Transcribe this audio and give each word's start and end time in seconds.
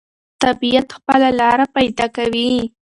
طبیعت 0.43 0.87
خپله 0.97 1.29
لاره 1.39 1.65
پیدا 1.75 2.05
کوي. 2.15 2.51